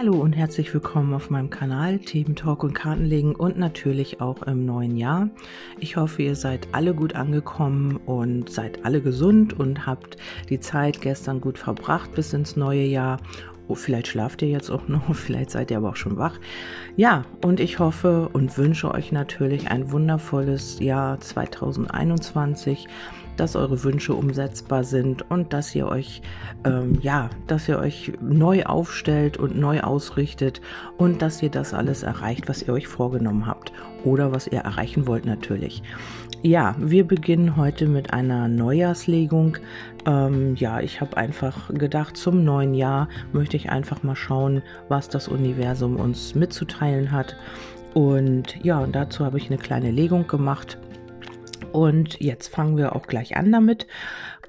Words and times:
Hallo 0.00 0.14
und 0.14 0.32
herzlich 0.32 0.72
willkommen 0.72 1.12
auf 1.12 1.28
meinem 1.28 1.50
Kanal 1.50 1.98
Themen 1.98 2.34
Talk 2.34 2.62
und 2.62 2.72
Kartenlegen 2.72 3.34
und 3.34 3.58
natürlich 3.58 4.22
auch 4.22 4.42
im 4.44 4.64
neuen 4.64 4.96
Jahr. 4.96 5.28
Ich 5.78 5.96
hoffe, 5.96 6.22
ihr 6.22 6.36
seid 6.36 6.68
alle 6.72 6.94
gut 6.94 7.14
angekommen 7.14 7.98
und 8.06 8.48
seid 8.48 8.82
alle 8.86 9.02
gesund 9.02 9.60
und 9.60 9.84
habt 9.84 10.16
die 10.48 10.58
Zeit 10.58 11.02
gestern 11.02 11.42
gut 11.42 11.58
verbracht 11.58 12.14
bis 12.14 12.32
ins 12.32 12.56
neue 12.56 12.84
Jahr. 12.84 13.18
Oh, 13.68 13.74
vielleicht 13.74 14.06
schlaft 14.06 14.40
ihr 14.40 14.48
jetzt 14.48 14.70
auch 14.70 14.88
noch, 14.88 15.02
vielleicht 15.14 15.50
seid 15.50 15.70
ihr 15.70 15.76
aber 15.76 15.90
auch 15.90 15.96
schon 15.96 16.16
wach. 16.16 16.38
Ja, 16.96 17.26
und 17.44 17.60
ich 17.60 17.78
hoffe 17.78 18.30
und 18.32 18.56
wünsche 18.56 18.90
euch 18.94 19.12
natürlich 19.12 19.70
ein 19.70 19.92
wundervolles 19.92 20.80
Jahr 20.80 21.20
2021 21.20 22.88
dass 23.40 23.56
eure 23.56 23.82
Wünsche 23.84 24.14
umsetzbar 24.14 24.84
sind 24.84 25.30
und 25.30 25.54
dass 25.54 25.74
ihr 25.74 25.88
euch, 25.88 26.20
ähm, 26.64 26.98
ja, 27.00 27.30
dass 27.46 27.68
ihr 27.68 27.78
euch 27.78 28.12
neu 28.20 28.64
aufstellt 28.64 29.38
und 29.38 29.58
neu 29.58 29.80
ausrichtet 29.80 30.60
und 30.98 31.22
dass 31.22 31.42
ihr 31.42 31.50
das 31.50 31.72
alles 31.72 32.02
erreicht, 32.02 32.48
was 32.50 32.62
ihr 32.62 32.74
euch 32.74 32.86
vorgenommen 32.86 33.46
habt 33.46 33.72
oder 34.04 34.30
was 34.30 34.46
ihr 34.46 34.60
erreichen 34.60 35.06
wollt 35.06 35.24
natürlich. 35.24 35.82
Ja, 36.42 36.74
wir 36.78 37.06
beginnen 37.06 37.56
heute 37.56 37.86
mit 37.86 38.12
einer 38.12 38.46
Neujahrslegung. 38.48 39.56
Ähm, 40.06 40.54
ja, 40.56 40.80
ich 40.80 41.00
habe 41.00 41.16
einfach 41.16 41.72
gedacht, 41.72 42.18
zum 42.18 42.44
neuen 42.44 42.74
Jahr 42.74 43.08
möchte 43.32 43.56
ich 43.56 43.70
einfach 43.70 44.02
mal 44.02 44.16
schauen, 44.16 44.62
was 44.88 45.08
das 45.08 45.28
Universum 45.28 45.96
uns 45.96 46.34
mitzuteilen 46.34 47.10
hat. 47.10 47.36
Und 47.94 48.62
ja, 48.62 48.80
und 48.80 48.94
dazu 48.94 49.24
habe 49.24 49.38
ich 49.38 49.46
eine 49.46 49.58
kleine 49.58 49.90
Legung 49.90 50.26
gemacht. 50.26 50.78
Und 51.72 52.20
jetzt 52.20 52.48
fangen 52.48 52.76
wir 52.76 52.94
auch 52.96 53.06
gleich 53.06 53.36
an 53.36 53.52
damit. 53.52 53.86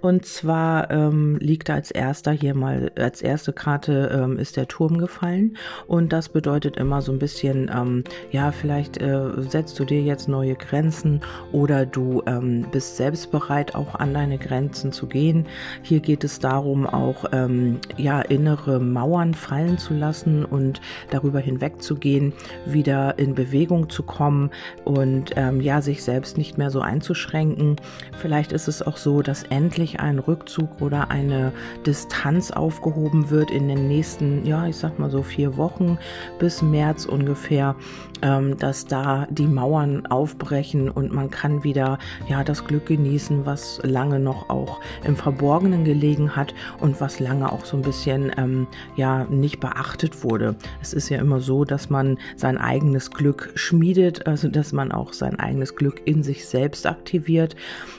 Und 0.01 0.25
zwar 0.25 0.89
ähm, 0.89 1.37
liegt 1.39 1.69
als 1.69 1.91
erster 1.91 2.31
hier 2.31 2.55
mal, 2.55 2.91
als 2.95 3.21
erste 3.21 3.53
Karte 3.53 4.09
ähm, 4.13 4.37
ist 4.37 4.57
der 4.57 4.67
Turm 4.67 4.97
gefallen. 4.97 5.58
Und 5.88 6.11
das 6.11 6.30
bedeutet 6.30 6.77
immer 6.77 7.02
so 7.02 7.11
ein 7.11 7.19
bisschen, 7.19 7.69
ähm, 7.73 8.03
ja, 8.31 8.52
vielleicht 8.52 8.99
äh, 8.99 9.30
setzt 9.38 9.80
du 9.80 9.85
dir 9.85 10.02
jetzt 10.02 10.27
neue 10.27 10.55
Grenzen 10.55 11.21
oder 11.52 11.85
du 11.85 12.23
ähm, 12.25 12.66
bist 12.71 12.97
selbst 12.97 13.31
bereit, 13.31 13.75
auch 13.75 13.95
an 13.95 14.13
deine 14.13 14.38
Grenzen 14.38 14.91
zu 14.91 15.08
gehen. 15.08 15.45
Hier 15.83 15.99
geht 15.99 16.23
es 16.23 16.39
darum, 16.39 16.88
auch 16.88 17.25
ähm, 17.31 17.80
ja, 17.97 18.21
innere 18.21 18.80
Mauern 18.80 19.33
fallen 19.33 19.77
zu 19.77 19.93
lassen 19.93 20.45
und 20.45 20.81
darüber 21.11 21.39
hinwegzugehen, 21.39 22.33
wieder 22.65 23.19
in 23.19 23.36
Bewegung 23.36 23.89
zu 23.89 24.03
kommen 24.03 24.49
und 24.83 25.31
ähm, 25.36 25.61
ja, 25.61 25.81
sich 25.81 26.03
selbst 26.03 26.38
nicht 26.38 26.58
mehr 26.58 26.71
so 26.71 26.81
einzuschränken. 26.81 27.75
Vielleicht 28.17 28.52
ist 28.52 28.67
es 28.67 28.81
auch 28.81 28.97
so, 28.97 29.21
dass 29.21 29.43
endlich 29.43 29.91
endlich 29.92 30.00
ein 30.00 30.20
Rückzug 30.20 30.81
oder 30.81 31.09
eine 31.11 31.52
Distanz 31.86 32.52
aufgehoben 32.52 33.30
wird 33.30 33.52
in 33.52 33.67
den 33.67 33.88
nächsten, 33.88 34.45
ja, 34.45 34.67
ich 34.67 34.75
sag 34.75 35.00
mal 35.00 35.09
so 35.09 35.23
vier 35.23 35.58
Wochen 35.58 35.98
bis 36.39 36.61
März 36.61 37.06
ungefähr, 37.06 37.75
ähm, 38.22 38.58
dass 38.58 38.86
da 38.86 39.28
die 39.30 39.48
Mauern 39.48 40.06
aufbrechen 40.06 40.89
und 40.89 41.11
man 41.11 41.30
kann 41.30 41.64
wieder, 41.64 41.98
ja, 42.28 42.44
das 42.44 42.66
Glück 42.66 42.86
genießen, 42.86 43.45
was 43.45 43.81
lange 43.83 44.20
noch 44.20 44.50
auch 44.50 44.80
im 45.03 45.16
Verborgenen 45.16 45.83
gelegen 45.83 46.36
hat 46.36 46.53
und 46.80 47.02
was 47.02 47.20
lange 47.20 47.52
auch 47.52 47.66
so 47.66 47.78
ein 47.78 47.83
bisschen, 47.83 48.31
ähm, 48.38 48.67
ja, 48.95 49.26
nicht 49.26 49.59
beachtet 49.59 50.23
wurde. 50.23 50.55
Es 50.81 50.94
ist 50.94 51.09
ja 51.09 51.20
immer 51.20 51.39
so, 51.39 51.66
dass 51.66 51.89
man 51.89 52.17
sein 52.36 52.58
eigenes 52.58 53.11
Glück 53.11 53.52
schmiedet, 53.55 54.28
also 54.28 54.48
dass 54.48 54.72
man 54.72 54.92
auch 54.92 55.14
sein 55.14 55.39
eigenes 55.39 55.76
Glück 55.76 56.02
in 56.05 56.23
sich 56.23 56.45
selbst 56.45 56.86
aktiviert. 56.86 57.55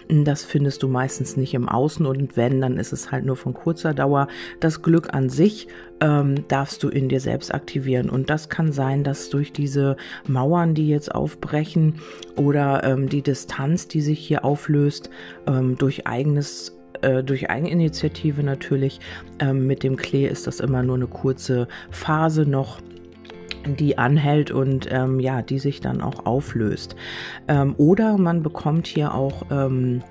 Das 0.08 0.44
findest 0.44 0.82
du 0.82 0.88
meistens 0.88 1.36
nicht 1.36 1.54
im 1.54 1.68
Außen 1.68 1.81
außen 1.82 2.06
und 2.06 2.36
wenn, 2.36 2.60
dann 2.60 2.76
ist 2.76 2.92
es 2.92 3.10
halt 3.10 3.24
nur 3.24 3.36
von 3.36 3.54
kurzer 3.54 3.92
Dauer. 3.92 4.28
Das 4.60 4.82
Glück 4.82 5.12
an 5.14 5.28
sich 5.28 5.66
ähm, 6.00 6.46
darfst 6.48 6.82
du 6.82 6.88
in 6.88 7.08
dir 7.08 7.20
selbst 7.20 7.52
aktivieren 7.52 8.08
und 8.08 8.30
das 8.30 8.48
kann 8.48 8.70
sein, 8.72 9.02
dass 9.02 9.30
durch 9.30 9.52
diese 9.52 9.96
Mauern, 10.28 10.74
die 10.74 10.88
jetzt 10.88 11.12
aufbrechen 11.12 11.94
oder 12.36 12.84
ähm, 12.84 13.08
die 13.08 13.22
Distanz, 13.22 13.88
die 13.88 14.00
sich 14.00 14.20
hier 14.20 14.44
auflöst, 14.44 15.10
ähm, 15.46 15.76
durch 15.76 16.06
eigenes 16.06 16.78
äh, 17.02 17.24
durch 17.24 17.50
Eigeninitiative 17.50 18.44
natürlich. 18.44 19.00
Ähm, 19.40 19.66
mit 19.66 19.82
dem 19.82 19.96
Klee 19.96 20.28
ist 20.28 20.46
das 20.46 20.60
immer 20.60 20.84
nur 20.84 20.96
eine 20.96 21.08
kurze 21.08 21.66
Phase 21.90 22.42
noch 22.42 22.80
die 23.66 23.98
anhält 23.98 24.50
und 24.50 24.88
ähm, 24.90 25.20
ja, 25.20 25.42
die 25.42 25.58
sich 25.58 25.80
dann 25.80 26.00
auch 26.00 26.26
auflöst. 26.26 26.96
Ähm, 27.48 27.74
oder 27.78 28.18
man 28.18 28.42
bekommt 28.42 28.86
hier 28.86 29.14
auch 29.14 29.44
ähm, 29.50 30.02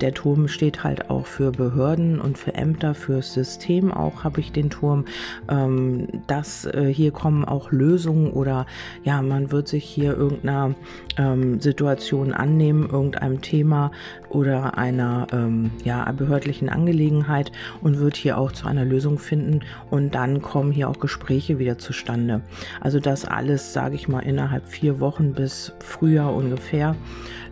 der 0.00 0.14
Turm 0.14 0.48
steht 0.48 0.84
halt 0.84 1.10
auch 1.10 1.26
für 1.26 1.50
Behörden 1.50 2.20
und 2.20 2.38
für 2.38 2.54
Ämter, 2.54 2.94
fürs 2.94 3.32
System 3.32 3.92
auch 3.92 4.24
habe 4.24 4.40
ich 4.40 4.52
den 4.52 4.70
Turm. 4.70 5.04
Ähm, 5.48 6.08
dass 6.26 6.64
äh, 6.66 6.92
hier 6.92 7.10
kommen 7.10 7.44
auch 7.44 7.70
Lösungen 7.70 8.32
oder 8.32 8.66
ja, 9.04 9.22
man 9.22 9.52
wird 9.52 9.68
sich 9.68 9.84
hier 9.84 10.16
irgendeiner 10.16 10.74
ähm, 11.16 11.60
Situation 11.60 12.32
annehmen, 12.32 12.88
irgendeinem 12.90 13.40
Thema 13.40 13.90
oder 14.34 14.76
einer 14.76 15.26
ähm, 15.32 15.70
ja, 15.84 16.10
behördlichen 16.12 16.68
Angelegenheit 16.68 17.52
und 17.80 17.98
wird 17.98 18.16
hier 18.16 18.36
auch 18.36 18.52
zu 18.52 18.66
einer 18.66 18.84
Lösung 18.84 19.18
finden 19.18 19.60
und 19.90 20.14
dann 20.14 20.42
kommen 20.42 20.72
hier 20.72 20.88
auch 20.88 20.98
Gespräche 20.98 21.58
wieder 21.58 21.78
zustande. 21.78 22.42
Also 22.80 23.00
das 23.00 23.24
alles, 23.24 23.72
sage 23.72 23.94
ich 23.94 24.08
mal, 24.08 24.20
innerhalb 24.20 24.66
vier 24.66 25.00
Wochen 25.00 25.32
bis 25.32 25.72
Frühjahr 25.80 26.34
ungefähr 26.34 26.96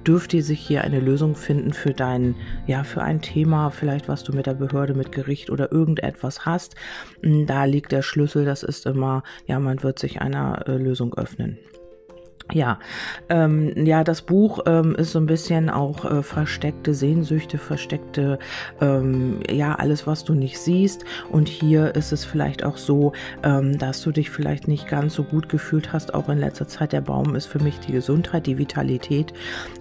dürfte 0.06 0.42
sich 0.42 0.60
hier 0.60 0.82
eine 0.82 1.00
Lösung 1.00 1.36
finden 1.36 1.72
für 1.72 1.92
dein, 1.92 2.34
ja, 2.66 2.84
für 2.84 3.02
ein 3.02 3.20
Thema, 3.20 3.70
vielleicht 3.70 4.08
was 4.08 4.24
du 4.24 4.32
mit 4.32 4.46
der 4.46 4.54
Behörde, 4.54 4.94
mit 4.94 5.12
Gericht 5.12 5.50
oder 5.50 5.70
irgendetwas 5.70 6.44
hast. 6.44 6.74
Da 7.22 7.64
liegt 7.64 7.92
der 7.92 8.02
Schlüssel, 8.02 8.44
das 8.44 8.62
ist 8.62 8.86
immer, 8.86 9.22
ja, 9.46 9.60
man 9.60 9.82
wird 9.82 9.98
sich 9.98 10.20
einer 10.20 10.66
äh, 10.66 10.76
Lösung 10.76 11.14
öffnen. 11.14 11.58
Ja, 12.50 12.78
ähm, 13.28 13.86
ja, 13.86 14.04
das 14.04 14.22
Buch 14.22 14.60
ähm, 14.66 14.94
ist 14.96 15.12
so 15.12 15.18
ein 15.18 15.26
bisschen 15.26 15.70
auch 15.70 16.04
äh, 16.04 16.22
versteckte 16.22 16.92
Sehnsüchte, 16.92 17.56
versteckte, 17.56 18.38
ähm, 18.80 19.40
ja, 19.48 19.74
alles, 19.76 20.06
was 20.06 20.24
du 20.24 20.34
nicht 20.34 20.58
siehst. 20.58 21.04
Und 21.30 21.48
hier 21.48 21.94
ist 21.94 22.12
es 22.12 22.24
vielleicht 22.24 22.64
auch 22.64 22.76
so, 22.76 23.12
ähm, 23.42 23.78
dass 23.78 24.02
du 24.02 24.10
dich 24.10 24.28
vielleicht 24.28 24.68
nicht 24.68 24.88
ganz 24.88 25.14
so 25.14 25.22
gut 25.22 25.48
gefühlt 25.48 25.92
hast, 25.92 26.12
auch 26.14 26.28
in 26.28 26.38
letzter 26.38 26.68
Zeit. 26.68 26.92
Der 26.92 27.00
Baum 27.00 27.36
ist 27.36 27.46
für 27.46 27.60
mich 27.60 27.78
die 27.80 27.92
Gesundheit, 27.92 28.46
die 28.46 28.58
Vitalität 28.58 29.32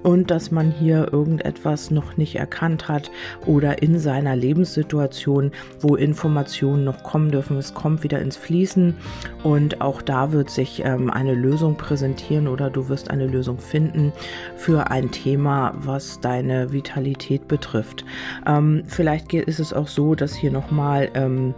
und 0.04 0.32
dass 0.32 0.52
man 0.52 0.72
hier 0.72 1.12
irgendetwas 1.12 1.92
noch 1.92 2.16
nicht 2.16 2.36
erkannt 2.36 2.88
hat 2.88 3.12
oder 3.46 3.82
in 3.82 4.00
seiner 4.00 4.36
Lebenssituation, 4.36 5.52
wo 5.80 5.96
Informationen 5.96 6.86
noch 6.86 7.04
kommen 7.04 7.32
dürfen. 7.32 7.58
Es 7.58 7.74
kommt 7.74 8.04
wieder 8.04 8.20
ins 8.20 8.38
Fließen 8.38 8.96
und 9.44 9.82
auch 9.82 10.02
da 10.02 10.32
wird 10.32 10.50
sich 10.50 10.84
ähm, 10.86 11.10
eine 11.10 11.34
Lösung 11.34 11.76
präsentieren 11.76 12.48
oder 12.52 12.70
du 12.70 12.90
wirst 12.90 13.10
eine 13.10 13.28
Lösung 13.28 13.60
finden 13.60 14.14
für 14.56 14.92
ein 14.92 15.12
Thema, 15.12 15.74
was 15.78 16.20
deine 16.20 16.72
Vitalität 16.72 17.48
betrifft. 17.48 18.06
Ähm, 18.46 18.84
vielleicht 18.88 19.34
ist 19.34 19.60
es 19.60 19.74
auch 19.74 19.88
so, 19.88 20.16
dass 20.16 20.36
hier 20.36 20.52
nochmal 20.52 21.10
ähm, 21.14 21.54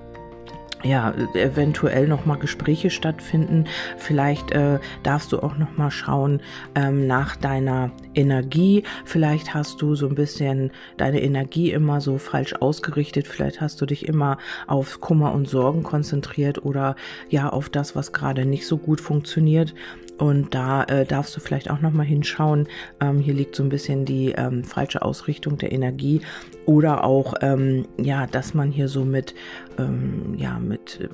ja, 0.83 1.13
eventuell 1.33 2.07
nochmal 2.07 2.37
Gespräche 2.37 2.89
stattfinden. 2.89 3.65
Vielleicht 3.97 4.51
äh, 4.51 4.79
darfst 5.01 5.31
du 5.31 5.39
auch 5.39 5.57
nochmal 5.57 5.91
schauen 5.91 6.41
ähm, 6.75 7.07
nach 7.07 7.35
deiner 7.35 7.91
Energie. 8.13 8.83
Vielleicht 9.05 9.53
hast 9.53 9.81
du 9.81 9.95
so 9.95 10.07
ein 10.07 10.15
bisschen 10.15 10.71
deine 10.97 11.21
Energie 11.21 11.71
immer 11.71 12.01
so 12.01 12.17
falsch 12.17 12.53
ausgerichtet. 12.55 13.27
Vielleicht 13.27 13.61
hast 13.61 13.81
du 13.81 13.85
dich 13.85 14.07
immer 14.07 14.37
auf 14.67 14.99
Kummer 14.99 15.33
und 15.33 15.47
Sorgen 15.47 15.83
konzentriert 15.83 16.63
oder 16.63 16.95
ja 17.29 17.49
auf 17.49 17.69
das, 17.69 17.95
was 17.95 18.11
gerade 18.11 18.45
nicht 18.45 18.67
so 18.67 18.77
gut 18.77 18.99
funktioniert. 18.99 19.73
Und 20.18 20.53
da 20.53 20.84
äh, 20.84 21.06
darfst 21.06 21.35
du 21.35 21.40
vielleicht 21.40 21.69
auch 21.69 21.81
nochmal 21.81 22.06
hinschauen. 22.06 22.68
Ähm, 23.01 23.19
hier 23.19 23.34
liegt 23.34 23.56
so 23.56 23.63
ein 23.63 23.69
bisschen 23.69 24.06
die 24.06 24.31
ähm, 24.31 24.63
falsche 24.63 25.01
Ausrichtung 25.01 25.57
der 25.57 25.72
Energie 25.72 26.22
oder 26.66 27.03
auch, 27.03 27.34
ähm, 27.41 27.85
ja, 27.97 28.28
dass 28.28 28.53
man 28.53 28.72
hier 28.72 28.88
so 28.88 29.03
mit, 29.03 29.35
ähm, 29.78 30.35
ja, 30.37 30.59
mit 30.59 30.99
äh, 31.02 31.09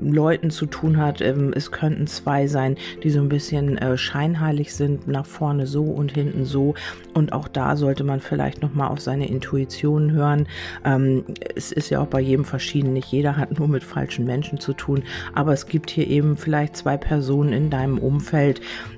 Leuten 0.00 0.50
zu 0.50 0.66
tun 0.66 0.96
hat. 0.96 1.20
Ähm, 1.20 1.52
es 1.54 1.70
könnten 1.70 2.06
zwei 2.06 2.46
sein, 2.46 2.76
die 3.02 3.10
so 3.10 3.20
ein 3.20 3.28
bisschen 3.28 3.76
äh, 3.78 3.98
scheinheilig 3.98 4.74
sind, 4.74 5.06
nach 5.08 5.26
vorne 5.26 5.66
so 5.66 5.82
und 5.82 6.12
hinten 6.12 6.44
so. 6.44 6.74
Und 7.14 7.32
auch 7.32 7.48
da 7.48 7.76
sollte 7.76 8.04
man 8.04 8.20
vielleicht 8.20 8.62
nochmal 8.62 8.88
auf 8.88 9.00
seine 9.00 9.28
Intuition 9.28 10.12
hören. 10.12 10.46
Ähm, 10.84 11.24
es 11.54 11.72
ist 11.72 11.90
ja 11.90 12.00
auch 12.00 12.06
bei 12.06 12.20
jedem 12.20 12.44
verschieden. 12.44 12.92
Nicht 12.92 13.12
jeder 13.12 13.36
hat 13.36 13.58
nur 13.58 13.68
mit 13.68 13.84
falschen 13.84 14.24
Menschen 14.24 14.60
zu 14.60 14.72
tun. 14.72 15.02
Aber 15.34 15.52
es 15.52 15.66
gibt 15.66 15.90
hier 15.90 16.06
eben 16.06 16.36
vielleicht 16.36 16.76
zwei 16.76 16.96
Personen 16.96 17.52
in 17.52 17.70
deinem 17.70 17.98
Umfeld, 17.98 18.35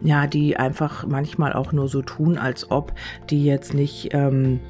ja, 0.02 0.26
die 0.26 0.56
einfach 0.56 1.06
manchmal 1.06 1.52
auch 1.52 1.72
nur 1.72 1.88
so 1.88 2.02
tun, 2.02 2.38
als 2.38 2.70
ob 2.70 2.92
die 3.30 3.44
jetzt 3.44 3.74
nicht, 3.74 4.08
ähm, 4.12 4.60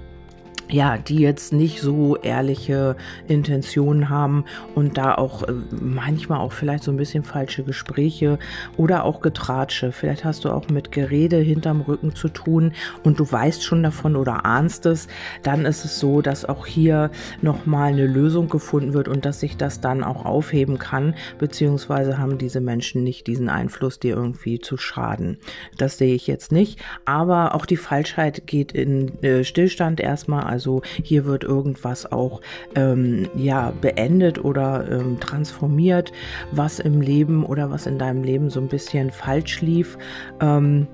ja, 0.71 0.99
die 0.99 1.19
jetzt 1.19 1.53
nicht 1.53 1.81
so 1.81 2.17
ehrliche 2.17 2.97
Intentionen 3.27 4.09
haben 4.09 4.45
und 4.75 4.99
da 4.99 5.15
auch 5.15 5.43
äh, 5.45 5.53
manchmal 5.81 6.41
auch 6.41 6.53
vielleicht 6.53 6.85
so 6.85 6.91
ein 6.91 6.97
bisschen 6.97 7.25
falsche 7.25 7.63
Gespräche 7.63 8.39
oder 8.77 9.05
auch 9.05 9.21
Getratsche. 9.21 9.93
Vielleicht 9.93 10.25
hast 10.25 10.45
du 10.45 10.51
auch 10.51 10.69
mit 10.69 10.93
Gerede 10.93 11.39
hinterm 11.39 11.81
Rücken 11.81 12.15
zu 12.15 12.29
tun 12.29 12.73
und 13.03 13.19
du 13.19 13.31
weißt 13.31 13.65
schon 13.65 13.83
davon 13.83 14.17
oder 14.17 14.45
ahnst 14.45 14.85
es. 14.87 15.09
Dann 15.43 15.65
ist 15.65 15.85
es 15.85 15.99
so, 15.99 16.21
dass 16.21 16.45
auch 16.45 16.67
hier 16.67 17.11
nochmal 17.41 17.93
eine 17.93 18.07
Lösung 18.07 18.49
gefunden 18.49 18.93
wird 18.93 19.09
und 19.09 19.25
dass 19.25 19.41
sich 19.41 19.57
das 19.57 19.81
dann 19.81 20.05
auch 20.05 20.25
aufheben 20.25 20.79
kann, 20.79 21.15
beziehungsweise 21.39 22.19
haben 22.19 22.37
diese 22.37 22.61
Menschen 22.61 23.05
nicht 23.05 23.27
diesen 23.27 23.49
Einfluss, 23.49 23.99
dir 23.99 24.17
irgendwie 24.17 24.59
zu 24.59 24.77
schaden. 24.77 25.39
Das 25.79 25.97
sehe 25.99 26.15
ich 26.15 26.27
jetzt 26.27 26.53
nicht, 26.53 26.81
aber 27.07 27.55
auch 27.55 27.65
die 27.65 27.77
Falschheit 27.77 28.47
geht 28.47 28.73
in 28.73 29.23
äh, 29.23 29.45
Stillstand 29.45 30.01
erstmal 30.01 30.45
also 30.45 30.58
hier 31.03 31.25
wird 31.25 31.45
irgendwas 31.45 32.11
auch 32.11 32.41
ähm, 32.75 33.29
ja 33.37 33.73
beendet 33.81 34.45
oder 34.45 34.91
ähm, 34.91 35.19
transformiert, 35.21 36.13
was 36.53 36.79
im 36.79 37.01
Leben 37.01 37.45
oder 37.45 37.71
was 37.71 37.87
in 37.87 37.99
deinem 37.99 38.23
Leben 38.23 38.51
so 38.51 38.61
ein 38.61 38.69
bisschen 38.69 39.11
falsch 39.11 39.61
lief. 39.61 39.99
Ähm, 40.41 40.87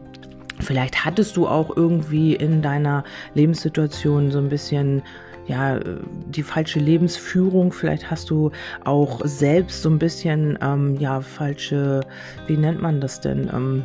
Vielleicht 0.61 1.05
hattest 1.05 1.37
du 1.37 1.49
auch 1.49 1.77
irgendwie 1.77 2.35
in 2.35 2.63
deiner 2.63 3.03
Lebenssituation 3.35 4.31
so 4.31 4.39
ein 4.39 4.49
bisschen 4.49 5.03
ja, 5.47 5.79
die 6.27 6.43
falsche 6.43 6.79
Lebensführung. 6.79 7.73
Vielleicht 7.73 8.11
hast 8.11 8.31
du 8.31 8.51
auch 8.85 9.21
selbst 9.25 9.83
so 9.83 9.91
ein 9.91 9.99
bisschen, 9.99 10.59
ähm, 10.63 10.97
ja, 10.99 11.21
falsche, 11.21 12.01
wie 12.47 12.57
nennt 12.57 12.81
man 12.81 13.01
das 13.01 13.21
denn? 13.21 13.51
Ähm, 13.53 13.85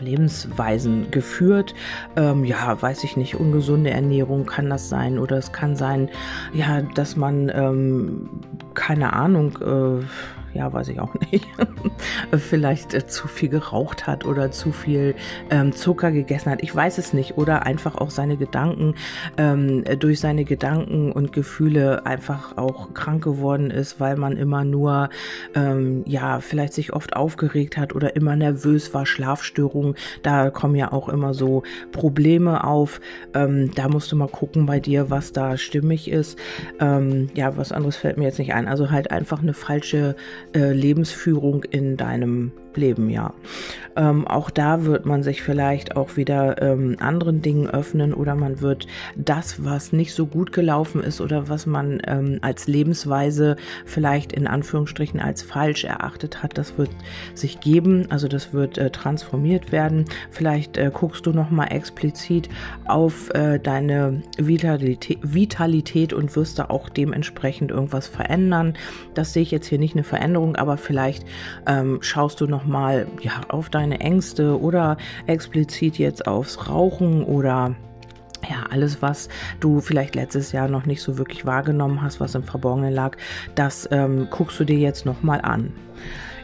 Lebensweisen 0.00 1.10
geführt. 1.10 1.74
Ähm, 2.16 2.44
ja, 2.44 2.80
weiß 2.80 3.04
ich 3.04 3.16
nicht, 3.16 3.36
ungesunde 3.36 3.90
Ernährung 3.90 4.46
kann 4.46 4.70
das 4.70 4.88
sein 4.88 5.18
oder 5.18 5.36
es 5.36 5.52
kann 5.52 5.76
sein, 5.76 6.10
ja, 6.52 6.82
dass 6.82 7.16
man 7.16 7.50
ähm, 7.54 8.28
keine 8.74 9.12
Ahnung. 9.12 9.58
Äh, 9.60 10.04
ja, 10.56 10.72
weiß 10.72 10.88
ich 10.88 11.00
auch 11.00 11.14
nicht, 11.30 11.46
vielleicht 12.32 12.94
äh, 12.94 13.06
zu 13.06 13.28
viel 13.28 13.48
geraucht 13.48 14.06
hat 14.06 14.24
oder 14.24 14.50
zu 14.50 14.72
viel 14.72 15.14
ähm, 15.50 15.72
Zucker 15.72 16.10
gegessen 16.10 16.50
hat. 16.50 16.62
Ich 16.62 16.74
weiß 16.74 16.98
es 16.98 17.12
nicht. 17.12 17.36
Oder 17.36 17.66
einfach 17.66 17.96
auch 17.96 18.10
seine 18.10 18.36
Gedanken, 18.36 18.94
ähm, 19.36 19.84
durch 19.98 20.20
seine 20.20 20.44
Gedanken 20.44 21.12
und 21.12 21.32
Gefühle 21.32 22.06
einfach 22.06 22.56
auch 22.56 22.94
krank 22.94 23.22
geworden 23.22 23.70
ist, 23.70 24.00
weil 24.00 24.16
man 24.16 24.36
immer 24.36 24.64
nur, 24.64 25.10
ähm, 25.54 26.02
ja, 26.06 26.40
vielleicht 26.40 26.72
sich 26.72 26.92
oft 26.92 27.14
aufgeregt 27.16 27.76
hat 27.76 27.94
oder 27.94 28.16
immer 28.16 28.36
nervös 28.36 28.94
war, 28.94 29.04
Schlafstörungen. 29.04 29.94
Da 30.22 30.50
kommen 30.50 30.74
ja 30.74 30.92
auch 30.92 31.08
immer 31.08 31.34
so 31.34 31.62
Probleme 31.92 32.64
auf. 32.64 33.00
Ähm, 33.34 33.70
da 33.74 33.88
musst 33.88 34.10
du 34.12 34.16
mal 34.16 34.28
gucken 34.28 34.66
bei 34.66 34.80
dir, 34.80 35.10
was 35.10 35.32
da 35.32 35.56
stimmig 35.56 36.10
ist. 36.10 36.38
Ähm, 36.80 37.28
ja, 37.34 37.56
was 37.56 37.72
anderes 37.72 37.96
fällt 37.96 38.16
mir 38.16 38.24
jetzt 38.24 38.38
nicht 38.38 38.54
ein. 38.54 38.68
Also 38.68 38.90
halt 38.90 39.10
einfach 39.10 39.42
eine 39.42 39.54
falsche 39.54 40.16
äh, 40.54 40.72
Lebensführung 40.72 41.64
in 41.64 41.96
deinem 41.96 42.52
Leben, 42.76 43.10
ja. 43.10 43.32
Ähm, 43.96 44.26
auch 44.26 44.50
da 44.50 44.84
wird 44.84 45.06
man 45.06 45.22
sich 45.22 45.42
vielleicht 45.42 45.96
auch 45.96 46.16
wieder 46.16 46.60
ähm, 46.60 46.96
anderen 47.00 47.40
Dingen 47.40 47.66
öffnen 47.66 48.12
oder 48.12 48.34
man 48.34 48.60
wird 48.60 48.86
das, 49.16 49.64
was 49.64 49.92
nicht 49.92 50.12
so 50.12 50.26
gut 50.26 50.52
gelaufen 50.52 51.02
ist 51.02 51.20
oder 51.20 51.48
was 51.48 51.64
man 51.64 52.02
ähm, 52.06 52.38
als 52.42 52.66
Lebensweise 52.66 53.56
vielleicht 53.86 54.32
in 54.32 54.46
Anführungsstrichen 54.46 55.18
als 55.18 55.42
falsch 55.42 55.84
erachtet 55.84 56.42
hat, 56.42 56.58
das 56.58 56.76
wird 56.76 56.90
sich 57.34 57.60
geben, 57.60 58.10
also 58.10 58.28
das 58.28 58.52
wird 58.52 58.76
äh, 58.76 58.90
transformiert 58.90 59.72
werden. 59.72 60.04
Vielleicht 60.30 60.76
äh, 60.76 60.90
guckst 60.92 61.24
du 61.24 61.32
nochmal 61.32 61.72
explizit 61.72 62.50
auf 62.84 63.30
äh, 63.30 63.58
deine 63.58 64.22
Vitalität, 64.36 65.18
Vitalität 65.22 66.12
und 66.12 66.36
wirst 66.36 66.58
da 66.58 66.66
auch 66.66 66.90
dementsprechend 66.90 67.70
irgendwas 67.70 68.06
verändern. 68.06 68.74
Das 69.14 69.32
sehe 69.32 69.42
ich 69.42 69.50
jetzt 69.50 69.68
hier 69.68 69.78
nicht 69.78 69.94
eine 69.94 70.04
Veränderung, 70.04 70.56
aber 70.56 70.76
vielleicht 70.76 71.24
ähm, 71.66 71.98
schaust 72.02 72.40
du 72.42 72.46
noch 72.46 72.65
mal 72.66 73.06
ja, 73.20 73.40
auf 73.48 73.70
deine 73.70 74.00
Ängste 74.00 74.60
oder 74.60 74.96
explizit 75.26 75.98
jetzt 75.98 76.26
aufs 76.26 76.68
Rauchen 76.68 77.24
oder 77.24 77.74
ja, 78.48 78.64
alles, 78.70 79.02
was 79.02 79.28
du 79.60 79.80
vielleicht 79.80 80.14
letztes 80.14 80.52
Jahr 80.52 80.68
noch 80.68 80.86
nicht 80.86 81.02
so 81.02 81.18
wirklich 81.18 81.46
wahrgenommen 81.46 82.02
hast, 82.02 82.20
was 82.20 82.34
im 82.34 82.44
Verborgenen 82.44 82.92
lag, 82.92 83.16
das 83.54 83.88
ähm, 83.90 84.28
guckst 84.30 84.60
du 84.60 84.64
dir 84.64 84.78
jetzt 84.78 85.06
nochmal 85.06 85.40
an. 85.40 85.72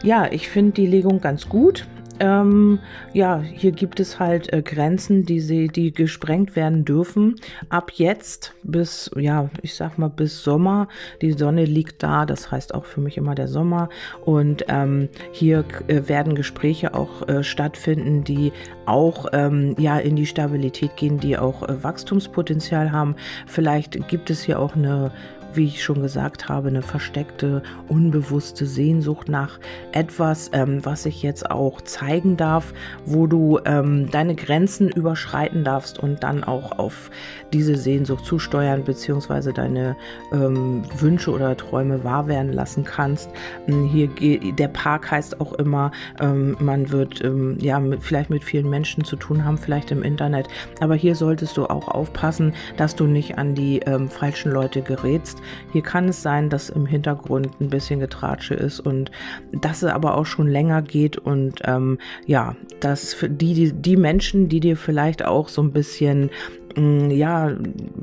Ja, 0.03 0.29
ich 0.29 0.49
finde 0.49 0.73
die 0.73 0.87
Legung 0.87 1.21
ganz 1.21 1.47
gut. 1.47 1.87
Ähm, 2.19 2.79
ja, 3.13 3.39
hier 3.39 3.71
gibt 3.71 3.99
es 3.99 4.19
halt 4.19 4.53
äh, 4.53 4.61
Grenzen, 4.61 5.25
die 5.25 5.39
sie, 5.39 5.67
die 5.67 5.91
gesprengt 5.91 6.55
werden 6.55 6.85
dürfen. 6.85 7.35
Ab 7.69 7.91
jetzt 7.95 8.53
bis, 8.63 9.09
ja, 9.17 9.49
ich 9.61 9.75
sag 9.75 9.97
mal 9.97 10.09
bis 10.09 10.43
Sommer. 10.43 10.87
Die 11.21 11.31
Sonne 11.31 11.65
liegt 11.65 12.03
da, 12.03 12.25
das 12.25 12.51
heißt 12.51 12.75
auch 12.75 12.85
für 12.85 13.01
mich 13.01 13.17
immer 13.17 13.35
der 13.35 13.47
Sommer. 13.47 13.89
Und 14.25 14.65
ähm, 14.67 15.09
hier 15.31 15.65
äh, 15.87 16.07
werden 16.07 16.35
Gespräche 16.35 16.93
auch 16.93 17.27
äh, 17.27 17.43
stattfinden, 17.43 18.23
die 18.23 18.51
auch 18.85 19.27
ähm, 19.33 19.75
ja 19.79 19.97
in 19.97 20.15
die 20.15 20.25
Stabilität 20.25 20.95
gehen, 20.97 21.19
die 21.19 21.37
auch 21.37 21.67
äh, 21.67 21.83
Wachstumspotenzial 21.83 22.91
haben. 22.91 23.15
Vielleicht 23.47 24.07
gibt 24.07 24.29
es 24.29 24.43
hier 24.43 24.59
auch 24.59 24.75
eine 24.75 25.11
wie 25.55 25.65
ich 25.65 25.83
schon 25.83 26.01
gesagt 26.01 26.49
habe, 26.49 26.69
eine 26.69 26.81
versteckte, 26.81 27.61
unbewusste 27.87 28.65
Sehnsucht 28.65 29.29
nach 29.29 29.59
etwas, 29.91 30.49
ähm, 30.53 30.83
was 30.83 31.03
sich 31.03 31.21
jetzt 31.23 31.49
auch 31.49 31.81
zeigen 31.81 32.37
darf, 32.37 32.73
wo 33.05 33.27
du 33.27 33.59
ähm, 33.65 34.09
deine 34.11 34.35
Grenzen 34.35 34.89
überschreiten 34.89 35.63
darfst 35.63 35.99
und 35.99 36.23
dann 36.23 36.43
auch 36.43 36.77
auf 36.79 37.11
diese 37.51 37.75
Sehnsucht 37.75 38.25
zusteuern, 38.25 38.83
beziehungsweise 38.83 39.53
deine 39.53 39.95
ähm, 40.31 40.83
Wünsche 40.97 41.31
oder 41.31 41.55
Träume 41.55 42.03
wahr 42.03 42.27
werden 42.27 42.53
lassen 42.53 42.83
kannst. 42.83 43.29
Ähm, 43.67 43.85
hier 43.85 44.09
der 44.53 44.67
Park 44.67 45.11
heißt 45.11 45.39
auch 45.41 45.53
immer, 45.53 45.91
ähm, 46.19 46.55
man 46.59 46.91
wird 46.91 47.23
ähm, 47.23 47.57
ja 47.59 47.79
mit, 47.79 48.03
vielleicht 48.03 48.29
mit 48.29 48.43
vielen 48.43 48.69
Menschen 48.69 49.03
zu 49.03 49.15
tun 49.15 49.45
haben, 49.45 49.57
vielleicht 49.57 49.91
im 49.91 50.03
Internet, 50.03 50.47
aber 50.79 50.95
hier 50.95 51.15
solltest 51.15 51.57
du 51.57 51.65
auch 51.65 51.87
aufpassen, 51.87 52.53
dass 52.77 52.95
du 52.95 53.05
nicht 53.05 53.37
an 53.37 53.55
die 53.55 53.81
falschen 54.09 54.51
Leute 54.51 54.81
gerätst, 54.81 55.41
hier 55.71 55.81
kann 55.81 56.09
es 56.09 56.21
sein, 56.21 56.49
dass 56.49 56.69
im 56.69 56.85
Hintergrund 56.85 57.49
ein 57.59 57.69
bisschen 57.69 57.99
Getratsche 57.99 58.53
ist 58.53 58.79
und 58.79 59.11
dass 59.51 59.83
es 59.83 59.91
aber 59.91 60.17
auch 60.17 60.25
schon 60.25 60.47
länger 60.47 60.81
geht 60.81 61.17
und 61.17 61.61
ähm, 61.65 61.97
ja, 62.25 62.55
dass 62.79 63.13
für 63.13 63.29
die, 63.29 63.53
die, 63.53 63.73
die 63.73 63.97
Menschen, 63.97 64.49
die 64.49 64.59
dir 64.59 64.77
vielleicht 64.77 65.25
auch 65.25 65.47
so 65.47 65.61
ein 65.61 65.71
bisschen 65.71 66.29
ja, 66.75 67.51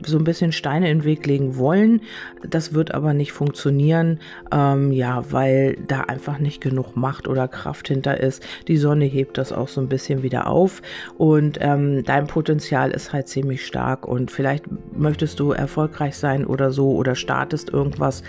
so 0.05 0.19
ein 0.19 0.25
bisschen 0.25 0.53
Steine 0.53 0.91
in 0.91 0.99
den 0.99 1.05
Weg 1.05 1.27
legen 1.27 1.57
wollen. 1.57 2.03
Das 2.49 2.73
wird 2.73 2.95
aber 2.95 3.15
nicht 3.15 3.33
funktionieren, 3.33 4.21
ähm, 4.53 4.93
ja, 4.93 5.25
weil 5.31 5.77
da 5.87 6.03
einfach 6.03 6.39
nicht 6.39 6.61
genug 6.61 6.97
Macht 6.97 7.27
oder 7.27 7.49
Kraft 7.49 7.89
hinter 7.89 8.21
ist. 8.21 8.45
Die 8.69 8.77
Sonne 8.77 9.05
hebt 9.05 9.39
das 9.39 9.53
auch 9.53 9.69
so 9.69 9.81
ein 9.81 9.89
bisschen 9.89 10.23
wieder 10.23 10.47
auf 10.47 10.83
und 11.19 11.59
ähm, 11.61 12.05
dein 12.05 12.27
Potenzial 12.27 12.91
ist 12.91 13.13
halt 13.13 13.29
ziemlich 13.29 13.67
stark 13.67 14.07
und 14.07 14.31
vielleicht 14.31 14.65
möchtest 14.97 15.41
du 15.41 15.53
erfolgreich 15.53 16.17
sein 16.17 16.47
oder 16.47 16.71
so 16.71 16.93
oder 16.93 17.15
startest 17.15 17.71
irgendwas. 17.71 18.23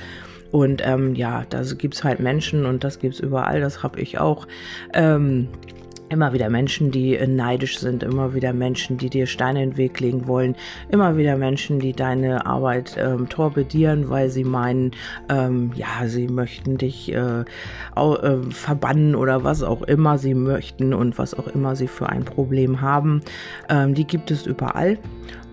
Und 0.51 0.81
ähm, 0.85 1.15
ja, 1.15 1.45
da 1.49 1.61
gibt 1.77 1.93
es 1.93 2.03
halt 2.03 2.19
Menschen 2.19 2.65
und 2.65 2.83
das 2.83 2.99
gibt 2.99 3.13
es 3.13 3.19
überall, 3.21 3.61
das 3.61 3.83
habe 3.83 4.01
ich 4.01 4.19
auch. 4.19 4.47
Ähm, 4.93 5.47
Immer 6.11 6.33
wieder 6.33 6.49
Menschen, 6.49 6.91
die 6.91 7.15
äh, 7.15 7.25
neidisch 7.25 7.79
sind, 7.79 8.03
immer 8.03 8.33
wieder 8.33 8.51
Menschen, 8.51 8.97
die 8.97 9.09
dir 9.09 9.27
Steine 9.27 9.63
in 9.63 9.69
den 9.69 9.77
Weg 9.77 9.97
legen 10.01 10.27
wollen, 10.27 10.57
immer 10.89 11.15
wieder 11.15 11.37
Menschen, 11.37 11.79
die 11.79 11.93
deine 11.93 12.45
Arbeit 12.45 12.97
ähm, 12.99 13.29
torpedieren, 13.29 14.09
weil 14.09 14.29
sie 14.29 14.43
meinen, 14.43 14.91
ähm, 15.29 15.71
ja, 15.73 16.07
sie 16.07 16.27
möchten 16.27 16.77
dich 16.77 17.13
äh, 17.13 17.45
äh, 17.95 18.37
verbannen 18.49 19.15
oder 19.15 19.45
was 19.45 19.63
auch 19.63 19.83
immer 19.83 20.17
sie 20.17 20.33
möchten 20.33 20.93
und 20.93 21.17
was 21.17 21.33
auch 21.33 21.47
immer 21.47 21.77
sie 21.77 21.87
für 21.87 22.09
ein 22.09 22.25
Problem 22.25 22.81
haben. 22.81 23.21
Ähm, 23.69 23.93
die 23.93 24.05
gibt 24.05 24.31
es 24.31 24.45
überall. 24.45 24.97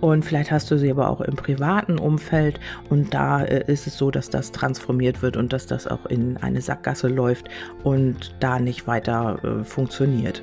Und 0.00 0.24
vielleicht 0.24 0.50
hast 0.52 0.70
du 0.70 0.78
sie 0.78 0.90
aber 0.90 1.10
auch 1.10 1.20
im 1.20 1.34
privaten 1.34 1.98
Umfeld 1.98 2.60
und 2.88 3.12
da 3.14 3.42
äh, 3.42 3.64
ist 3.66 3.86
es 3.86 3.98
so, 3.98 4.10
dass 4.10 4.30
das 4.30 4.52
transformiert 4.52 5.22
wird 5.22 5.36
und 5.36 5.52
dass 5.52 5.66
das 5.66 5.88
auch 5.88 6.06
in 6.06 6.36
eine 6.36 6.60
Sackgasse 6.60 7.08
läuft 7.08 7.48
und 7.82 8.34
da 8.38 8.60
nicht 8.60 8.86
weiter 8.86 9.38
äh, 9.42 9.64
funktioniert. 9.64 10.42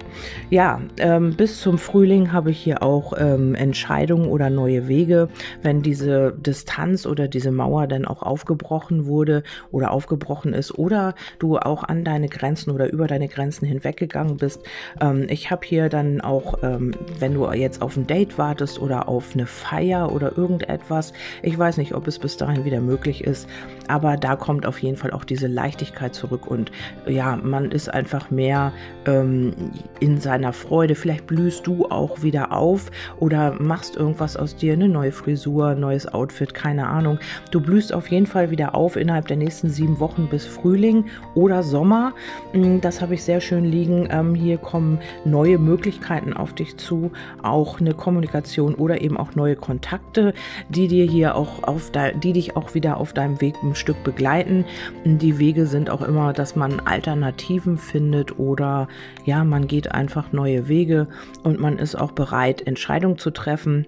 Ja, 0.50 0.82
ähm, 0.98 1.36
bis 1.36 1.60
zum 1.60 1.78
Frühling 1.78 2.32
habe 2.32 2.52
ich 2.52 2.60
hier 2.60 2.84
auch 2.84 3.14
ähm, 3.18 3.56
Entscheidungen 3.56 4.28
oder 4.28 4.50
neue 4.50 4.88
Wege. 4.88 5.30
Wenn 5.62 5.82
diese 5.82 6.34
Distanz 6.38 7.06
oder 7.06 7.28
diese 7.28 7.52
Mauer 7.52 7.88
dann 7.88 8.06
auch 8.06 8.22
aufgebrochen 8.22 9.06
wurde 9.06 9.44
oder 9.72 9.92
aufgebrochen 9.92 10.54
ist 10.54 10.78
oder 10.78 11.16
du 11.40 11.58
auch 11.58 11.84
an 11.84 12.04
deine 12.04 12.28
Grenzen 12.28 12.72
oder 12.72 12.92
über 12.92 13.08
deine 13.08 13.28
Grenzen 13.28 13.66
hinweggegangen 13.66 14.38
bist. 14.38 14.62
Ähm, 15.02 15.26
ich 15.30 15.52
habe 15.52 15.66
hier 15.66 15.90
dann 15.90 16.22
auch, 16.22 16.60
ähm, 16.64 16.92
wenn 17.20 17.34
du 17.34 17.52
jetzt 17.52 17.82
auf 17.82 17.98
ein 17.98 18.08
Date 18.08 18.38
wartest 18.38 18.80
oder 18.80 19.08
auf 19.08 19.34
eine 19.34 19.46
Feier 19.46 20.12
oder 20.12 20.38
irgendetwas. 20.38 21.14
Ich 21.42 21.58
weiß 21.58 21.78
nicht, 21.78 21.94
ob 21.94 22.08
es 22.08 22.20
bis 22.20 22.38
dahin 22.38 22.66
wieder 22.66 22.82
möglich 22.82 23.24
ist, 23.24 23.48
aber 23.88 24.18
da 24.18 24.36
kommt 24.36 24.66
auf 24.66 24.80
jeden 24.80 24.98
Fall 24.98 25.12
auch 25.12 25.24
diese 25.24 25.48
Leichtigkeit 25.48 26.14
zurück 26.14 26.48
und 26.48 26.72
ja, 27.08 27.36
man 27.36 27.72
ist 27.72 27.94
einfach 27.94 28.32
mehr 28.32 28.74
ähm, 29.06 29.54
in 30.00 30.20
seiner 30.20 30.54
Freude. 30.54 30.96
Vielleicht 30.96 31.28
blühst 31.28 31.68
du 31.68 31.86
auch 31.86 32.22
wieder 32.22 32.52
auf 32.52 32.92
oder 33.20 33.54
machst 33.60 33.96
irgendwas 33.96 34.38
aus 34.38 34.56
dir, 34.56 34.74
eine 34.74 34.88
neue 34.88 35.12
Frisur, 35.12 35.76
neues 35.76 36.08
Outfit, 36.08 36.54
keine 36.54 36.88
Ahnung. 36.88 37.20
Du 37.52 37.62
blühst 37.62 37.94
auf 37.94 38.10
jeden 38.10 38.26
Fall 38.26 38.52
wieder 38.52 38.76
auf 38.76 38.96
innerhalb 38.96 39.28
der 39.28 39.38
nächsten 39.38 39.70
sieben 39.70 40.00
Wochen 40.00 40.28
bis 40.28 40.46
Frühling 40.46 41.06
oder 41.34 41.64
Sommer. 41.64 42.14
Mm, 42.54 42.80
das 42.82 43.02
habe 43.02 43.14
ich 43.16 43.24
sehr 43.24 43.42
schön 43.42 43.66
liegen. 43.66 44.08
Ähm, 44.12 44.36
hier 44.36 44.58
kommen 44.58 45.00
neue 45.24 45.58
Möglichkeiten 45.58 46.34
auf 46.34 46.54
dich 46.54 46.78
zu, 46.78 47.12
auch 47.42 47.80
eine 47.80 47.94
Kommunikation 47.94 48.76
oder 48.76 49.02
eben 49.02 49.18
auch 49.18 49.36
neue 49.36 49.56
Kontakte, 49.56 50.34
die 50.70 50.88
dir 50.88 51.06
hier 51.06 51.36
auch 51.36 51.64
auf 51.64 51.92
die 52.24 52.34
dich 52.34 52.56
auch 52.56 52.74
wieder 52.74 52.98
auf 52.98 53.14
deinem 53.14 53.40
Weg 53.42 53.56
ein 53.64 53.76
Stück 53.76 54.04
begleiten. 54.04 54.66
Die 55.06 55.40
Wege 55.40 55.66
sind 55.66 55.90
auch 55.90 56.02
immer, 56.02 56.34
dass 56.34 56.56
man 56.56 56.80
Alternativen 56.82 57.78
findet 57.78 58.38
oder 58.40 58.88
ja, 59.26 59.44
man 59.44 59.68
geht 59.68 59.85
einfach 59.92 60.32
neue 60.32 60.68
Wege 60.68 61.08
und 61.44 61.60
man 61.60 61.78
ist 61.78 61.96
auch 61.96 62.12
bereit, 62.12 62.66
Entscheidungen 62.66 63.18
zu 63.18 63.32
treffen 63.32 63.86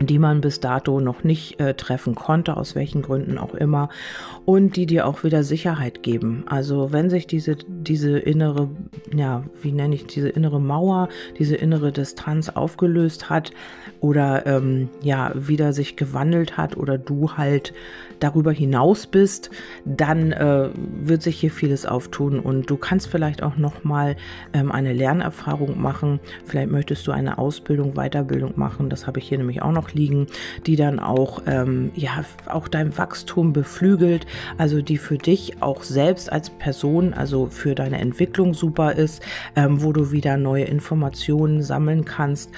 die 0.00 0.18
man 0.18 0.40
bis 0.40 0.60
dato 0.60 0.98
noch 0.98 1.24
nicht 1.24 1.60
äh, 1.60 1.74
treffen 1.74 2.14
konnte, 2.14 2.56
aus 2.56 2.74
welchen 2.74 3.02
Gründen 3.02 3.36
auch 3.36 3.54
immer, 3.54 3.90
und 4.46 4.76
die 4.76 4.86
dir 4.86 5.06
auch 5.06 5.24
wieder 5.24 5.44
Sicherheit 5.44 6.02
geben. 6.02 6.44
Also 6.46 6.90
wenn 6.92 7.10
sich 7.10 7.26
diese, 7.26 7.56
diese 7.68 8.18
innere, 8.18 8.70
ja, 9.14 9.44
wie 9.60 9.72
nenne 9.72 9.94
ich, 9.94 10.06
diese 10.06 10.30
innere 10.30 10.60
Mauer, 10.60 11.08
diese 11.38 11.56
innere 11.56 11.92
Distanz 11.92 12.48
aufgelöst 12.48 13.28
hat 13.28 13.52
oder 14.00 14.46
ähm, 14.46 14.88
ja, 15.02 15.32
wieder 15.34 15.74
sich 15.74 15.96
gewandelt 15.96 16.56
hat 16.56 16.76
oder 16.78 16.96
du 16.96 17.32
halt 17.36 17.74
darüber 18.20 18.52
hinaus 18.52 19.06
bist, 19.06 19.50
dann 19.84 20.32
äh, 20.32 20.68
wird 20.74 21.22
sich 21.22 21.40
hier 21.40 21.50
vieles 21.50 21.86
auftun 21.86 22.38
und 22.38 22.70
du 22.70 22.76
kannst 22.76 23.08
vielleicht 23.08 23.42
auch 23.42 23.56
nochmal 23.56 24.16
ähm, 24.52 24.70
eine 24.70 24.92
Lernerfahrung 24.92 25.80
machen. 25.80 26.20
Vielleicht 26.44 26.70
möchtest 26.70 27.06
du 27.06 27.12
eine 27.12 27.38
Ausbildung, 27.38 27.94
Weiterbildung 27.94 28.52
machen. 28.56 28.90
Das 28.90 29.06
habe 29.06 29.18
ich 29.18 29.28
hier 29.28 29.38
nämlich 29.38 29.62
auch 29.62 29.72
noch 29.72 29.92
liegen, 29.92 30.26
die 30.66 30.76
dann 30.76 30.98
auch, 30.98 31.42
ähm, 31.46 31.90
ja, 31.94 32.24
auch 32.46 32.68
dein 32.68 32.96
Wachstum 32.96 33.52
beflügelt, 33.52 34.26
also 34.58 34.82
die 34.82 34.98
für 34.98 35.18
dich 35.18 35.62
auch 35.62 35.82
selbst 35.82 36.30
als 36.30 36.50
Person, 36.50 37.14
also 37.14 37.46
für 37.46 37.74
deine 37.74 37.98
Entwicklung 37.98 38.54
super 38.54 38.92
ist, 38.92 39.22
ähm, 39.56 39.82
wo 39.82 39.92
du 39.92 40.12
wieder 40.12 40.36
neue 40.36 40.64
Informationen 40.64 41.62
sammeln 41.62 42.04
kannst 42.04 42.50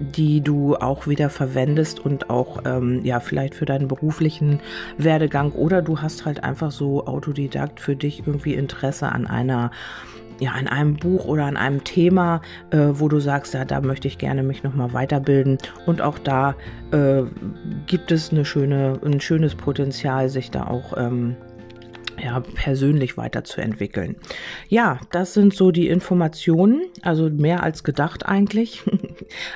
die 0.00 0.40
du 0.40 0.76
auch 0.76 1.06
wieder 1.06 1.30
verwendest 1.30 2.00
und 2.00 2.30
auch 2.30 2.62
ähm, 2.64 3.04
ja 3.04 3.20
vielleicht 3.20 3.54
für 3.54 3.64
deinen 3.64 3.88
beruflichen 3.88 4.60
Werdegang 4.98 5.52
oder 5.52 5.82
du 5.82 6.00
hast 6.00 6.24
halt 6.24 6.42
einfach 6.42 6.70
so 6.70 7.06
Autodidakt 7.06 7.80
für 7.80 7.96
dich 7.96 8.26
irgendwie 8.26 8.54
Interesse 8.54 9.10
an 9.10 9.26
einer 9.26 9.70
ja, 10.40 10.50
an 10.52 10.66
einem 10.66 10.96
Buch 10.96 11.26
oder 11.26 11.44
an 11.44 11.56
einem 11.56 11.84
Thema, 11.84 12.40
äh, 12.70 12.78
wo 12.92 13.08
du 13.08 13.20
sagst, 13.20 13.54
ja, 13.54 13.64
da 13.64 13.80
möchte 13.80 14.08
ich 14.08 14.18
gerne 14.18 14.42
mich 14.42 14.64
nochmal 14.64 14.92
weiterbilden. 14.92 15.58
Und 15.86 16.00
auch 16.00 16.18
da 16.18 16.56
äh, 16.90 17.22
gibt 17.86 18.10
es 18.10 18.32
eine 18.32 18.44
schöne, 18.44 18.98
ein 19.04 19.20
schönes 19.20 19.54
Potenzial, 19.54 20.28
sich 20.28 20.50
da 20.50 20.66
auch 20.66 20.96
ähm, 20.96 21.36
ja, 22.22 22.40
persönlich 22.40 23.16
weiterzuentwickeln. 23.16 24.16
Ja, 24.68 24.98
das 25.10 25.34
sind 25.34 25.54
so 25.54 25.70
die 25.70 25.88
Informationen, 25.88 26.82
also 27.02 27.28
mehr 27.30 27.62
als 27.62 27.84
gedacht 27.84 28.26
eigentlich. 28.26 28.82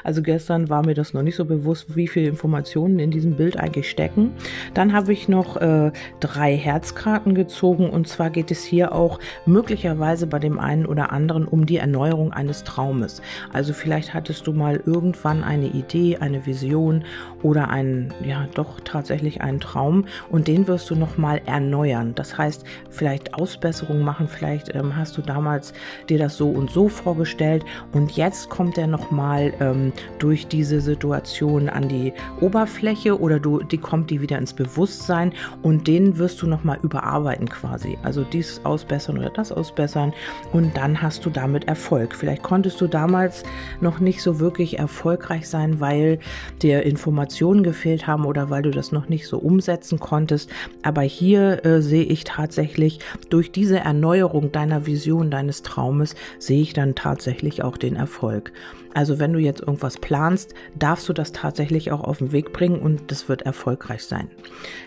Also 0.05 0.23
gestern 0.23 0.69
war 0.69 0.85
mir 0.85 0.95
das 0.95 1.15
noch 1.15 1.23
nicht 1.23 1.37
so 1.37 1.45
bewusst, 1.45 1.97
wie 1.97 2.09
viele 2.09 2.29
Informationen 2.29 2.99
in 2.99 3.11
diesem 3.11 3.37
Bild 3.37 3.57
eigentlich 3.57 3.91
stecken. 3.91 4.33
Dann 4.75 4.93
habe 4.93 5.13
ich 5.13 5.29
noch 5.29 5.57
äh, 5.57 5.93
drei 6.21 6.57
Herzkarten 6.57 7.35
gezogen 7.35 7.91
und 7.91 8.09
zwar 8.09 8.31
geht 8.31 8.51
es 8.51 8.65
hier 8.65 8.93
auch 8.93 9.19
möglicherweise 9.47 10.27
bei 10.27 10.39
dem 10.39 10.59
einen 10.59 10.87
oder 10.87 11.13
anderen 11.13 11.47
um 11.47 11.67
die 11.67 11.79
Erneuerung 11.79 12.33
eines 12.33 12.65
Traumes. 12.65 13.23
Also 13.53 13.73
vielleicht 13.73 14.15
hattest 14.15 14.47
du 14.47 14.53
mal 14.53 14.83
irgendwann 14.87 15.45
eine 15.45 15.67
Idee, 15.67 16.19
eine 16.19 16.47
Vision 16.47 17.05
oder 17.43 17.69
einen, 17.69 18.13
ja, 18.25 18.47
doch 18.55 18.81
tatsächlich 18.81 19.41
einen 19.41 19.61
Traum 19.61 20.07
und 20.31 20.49
den 20.49 20.67
wirst 20.67 20.91
du 20.91 20.95
nochmal 20.95 21.41
erneuern. 21.47 22.15
Das 22.15 22.37
heißt, 22.37 22.65
vielleicht 22.91 23.35
Ausbesserungen 23.35 24.03
machen, 24.03 24.29
vielleicht 24.29 24.75
ähm, 24.75 24.97
hast 24.97 25.17
du 25.17 25.23
damals 25.23 25.73
dir 26.09 26.19
das 26.19 26.37
so 26.37 26.49
und 26.49 26.71
so 26.71 26.89
vorgestellt 26.89 27.65
und 27.93 28.13
jetzt 28.17 28.49
kommt 28.49 28.79
er 28.79 28.87
nochmal 28.87 29.48
ähm, 29.61 29.93
durch 30.19 30.47
diese 30.47 30.81
Situation 30.81 31.69
an 31.69 31.89
die 31.89 32.13
Oberfläche 32.41 33.19
oder 33.19 33.39
du, 33.39 33.63
die 33.63 33.79
kommt 33.79 34.11
die 34.11 34.21
wieder 34.21 34.39
ins 34.39 34.53
Bewusstsein 34.53 35.33
und 35.63 35.87
den 35.87 36.19
wirst 36.19 36.43
du 36.43 36.47
nochmal 36.47 36.79
überarbeiten 36.83 37.49
quasi. 37.49 37.99
Also 38.03 38.25
dies 38.25 38.61
ausbessern 38.65 39.19
oder 39.19 39.31
das 39.31 39.53
ausbessern 39.53 40.13
und 40.53 40.77
dann 40.77 41.01
hast 41.01 41.25
du 41.25 41.31
damit 41.31 41.65
Erfolg. 41.65 42.15
Vielleicht 42.15 42.43
konntest 42.43 42.81
du 42.81 42.87
damals 42.87 43.43
noch 43.81 44.01
nicht 44.01 44.23
so 44.23 44.41
wirklich 44.41 44.79
erfolgreich 44.79 45.49
sein, 45.49 45.81
weil 45.81 46.19
dir 46.63 46.83
Informationen 46.85 47.63
gefehlt 47.63 48.07
haben 48.07 48.25
oder 48.25 48.51
weil 48.51 48.63
du 48.63 48.71
das 48.71 48.93
noch 48.93 49.09
nicht 49.09 49.27
so 49.27 49.39
umsetzen 49.39 49.99
konntest. 49.99 50.51
Aber 50.83 51.03
hier 51.03 51.65
äh, 51.65 51.83
sehe 51.83 52.05
ich 52.05 52.25
tatsächlich 52.25 53.01
durch 53.31 53.53
diese 53.53 53.79
Erneuerung 53.79 54.53
deiner 54.53 54.87
Vision, 54.87 55.31
deines 55.31 55.63
Traumes, 55.63 56.15
sehe 56.39 56.63
ich 56.63 56.73
dann 56.73 56.95
tatsächlich 56.95 57.63
auch 57.63 57.77
den 57.77 57.97
Erfolg. 57.97 58.53
Also 58.99 59.21
wenn 59.21 59.33
du 59.33 59.39
jetzt 59.39 59.61
irgendwas 59.61 59.97
planst, 59.97 60.55
darfst 60.75 61.09
du 61.09 61.13
das 61.13 61.31
tatsächlich 61.31 61.93
auch 61.93 62.01
auf 62.01 62.19
den 62.19 62.33
Weg 62.33 62.53
bringen 62.53 62.81
und 62.81 63.13
das 63.13 63.29
wird 63.29 63.43
erfolgreich 63.43 64.03
sein. 64.03 64.29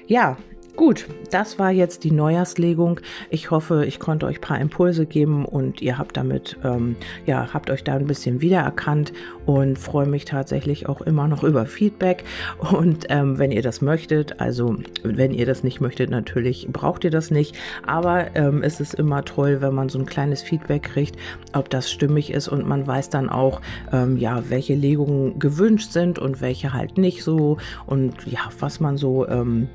Ja, 0.06 0.36
Gut, 0.78 1.06
das 1.32 1.60
war 1.60 1.70
jetzt 1.70 2.06
die 2.06 2.12
Neujahrslegung. 2.12 3.02
Ich 3.30 3.52
hoffe, 3.52 3.86
ich 3.86 4.00
konnte 4.00 4.26
euch 4.26 4.38
ein 4.38 4.42
paar 4.42 4.60
Impulse 4.60 5.06
geben 5.06 5.46
und 5.46 5.82
ihr 5.82 5.98
habt 5.98 6.16
damit, 6.16 6.58
ähm, 6.64 6.96
ja, 7.26 7.54
habt 7.54 7.70
euch 7.70 7.84
da 7.84 7.96
ein 7.96 8.08
bisschen 8.08 8.40
wiedererkannt 8.40 9.12
und 9.46 9.78
freue 9.78 10.08
mich 10.08 10.24
tatsächlich 10.24 10.88
auch 10.88 11.02
immer 11.02 11.28
noch 11.28 11.44
über 11.44 11.66
Feedback. 11.66 12.24
Und 12.72 13.06
ähm, 13.10 13.38
wenn 13.38 13.52
ihr 13.52 13.62
das 13.62 13.82
möchtet, 13.82 14.40
also 14.40 14.78
wenn 15.04 15.34
ihr 15.34 15.46
das 15.46 15.64
nicht 15.64 15.82
möchtet, 15.82 16.10
natürlich 16.10 16.68
braucht 16.72 17.04
ihr 17.04 17.12
das 17.12 17.32
nicht. 17.32 17.58
Aber 17.86 18.34
ähm, 18.36 18.64
es 18.64 18.80
ist 18.80 18.94
immer 18.94 19.26
toll, 19.26 19.62
wenn 19.62 19.76
man 19.76 19.90
so 19.90 20.00
ein 20.00 20.06
kleines 20.06 20.42
Feedback 20.42 20.84
kriegt, 20.84 21.18
ob 21.54 21.70
das 21.70 21.92
stimmig 21.92 22.32
ist 22.32 22.48
und 22.48 22.66
man 22.66 22.88
weiß 22.88 23.10
dann 23.10 23.30
auch, 23.30 23.62
ähm, 23.92 24.18
ja, 24.18 24.50
welche 24.50 24.76
Legungen 24.76 25.38
gewünscht 25.38 25.92
sind 25.92 26.18
und 26.18 26.40
welche 26.40 26.74
halt 26.74 26.98
nicht 26.98 27.24
so 27.24 27.58
und 27.86 28.26
ja, 28.26 28.40
was 28.60 28.80
man 28.80 28.98
so 28.98 29.28
ähm, 29.28 29.68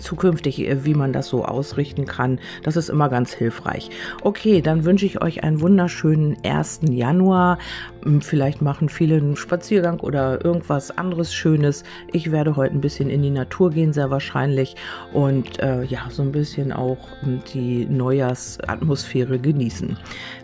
zukünftig, 0.00 0.66
äh, 0.66 0.84
wie 0.84 0.94
man 0.94 1.12
das 1.12 1.28
so 1.28 1.44
ausrichten 1.44 2.06
kann. 2.06 2.40
Das 2.62 2.76
ist 2.76 2.88
immer 2.88 3.08
ganz 3.08 3.32
hilfreich. 3.32 3.90
Okay, 4.22 4.60
dann 4.62 4.84
wünsche 4.84 5.06
ich 5.06 5.22
euch 5.22 5.44
einen 5.44 5.60
wunderschönen 5.60 6.36
1. 6.44 6.80
Januar. 6.90 7.58
Hm, 8.02 8.20
vielleicht 8.20 8.62
machen 8.62 8.88
viele 8.88 9.16
einen 9.16 9.36
Spaziergang 9.36 10.00
oder 10.00 10.44
irgendwas 10.44 10.96
anderes 10.96 11.34
Schönes. 11.34 11.84
Ich 12.12 12.30
werde 12.30 12.56
heute 12.56 12.74
ein 12.74 12.80
bisschen 12.80 13.10
in 13.10 13.22
die 13.22 13.30
Natur 13.30 13.70
gehen, 13.70 13.92
sehr 13.92 14.10
wahrscheinlich. 14.10 14.76
Und 15.12 15.58
äh, 15.60 15.84
ja, 15.84 16.08
so 16.10 16.22
ein 16.22 16.32
bisschen 16.32 16.72
auch 16.72 16.98
hm, 17.20 17.40
die 17.52 17.86
Neujahrsatmosphäre 17.86 19.38
genießen. 19.38 19.96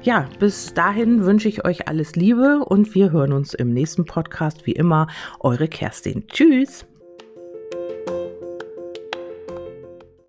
Ja, 0.03 0.29
bis 0.39 0.75
dahin 0.75 1.25
wünsche 1.25 1.49
ich 1.49 1.65
euch 1.65 1.89
alles 1.89 2.17
Liebe 2.17 2.61
und 2.65 2.95
wir 2.95 3.11
hören 3.13 3.33
uns 3.33 3.55
im 3.55 3.73
nächsten 3.73 4.05
Podcast 4.05 4.67
wie 4.67 4.73
immer. 4.73 5.09
Eure 5.41 5.69
Kerstin. 5.69 6.27
Tschüss. 6.29 6.87